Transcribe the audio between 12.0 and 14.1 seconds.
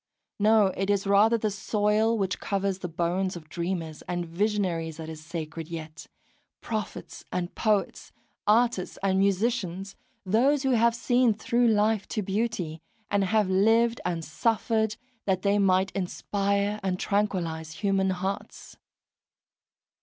to beauty, and have lived